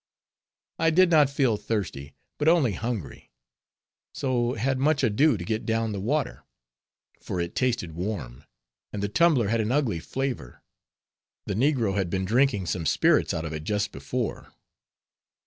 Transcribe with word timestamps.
I 0.79 0.89
did 0.89 1.11
not 1.11 1.29
feel 1.29 1.57
thirsty, 1.57 2.15
but 2.39 2.47
only 2.47 2.73
hungry; 2.73 3.29
so 4.15 4.55
had 4.55 4.79
much 4.79 5.03
ado 5.03 5.37
to 5.37 5.45
get 5.45 5.63
down 5.63 5.91
the 5.91 5.99
water; 5.99 6.43
for 7.19 7.39
it 7.39 7.53
tasted 7.53 7.91
warm; 7.91 8.45
and 8.91 9.03
the 9.03 9.07
tumbler 9.09 9.49
had 9.49 9.61
an 9.61 9.71
ugly 9.71 9.99
flavor; 9.99 10.63
the 11.45 11.53
negro 11.53 11.93
had 11.93 12.09
been 12.09 12.25
drinking 12.25 12.65
some 12.65 12.87
spirits 12.87 13.31
out 13.31 13.45
of 13.45 13.53
it 13.53 13.63
just 13.63 13.91
before. 13.91 14.51